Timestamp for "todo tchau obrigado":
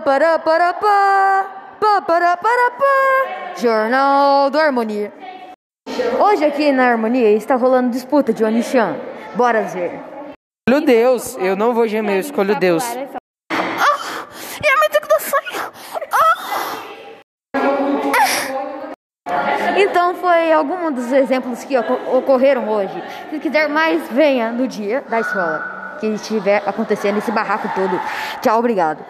27.76-29.04